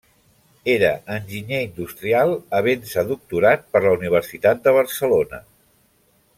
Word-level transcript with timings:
Era 0.75 0.87
enginyer 1.15 1.59
industrial, 1.65 2.33
havent-se 2.61 3.05
doctorat 3.11 3.69
per 3.77 3.85
la 3.87 3.95
Universitat 4.01 4.65
de 4.67 4.75
Barcelona. 4.81 5.45